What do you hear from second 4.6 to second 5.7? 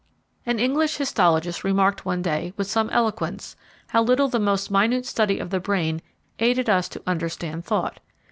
minute study of the